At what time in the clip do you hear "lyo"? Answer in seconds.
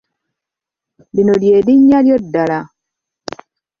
2.05-2.15